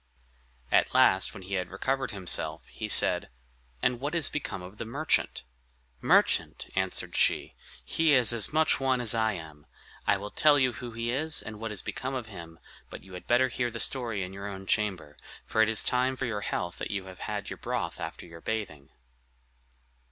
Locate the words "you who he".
10.57-11.11